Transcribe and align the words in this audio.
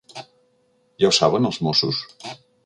Ja 1.03 1.11
ho 1.11 1.11
saben 1.17 1.49
els 1.51 1.61
Mossos? 1.69 2.01